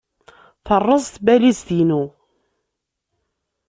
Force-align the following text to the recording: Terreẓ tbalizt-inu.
Terreẓ 0.65 1.05
tbalizt-inu. 1.15 2.03